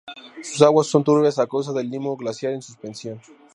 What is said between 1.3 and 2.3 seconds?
a causa del limo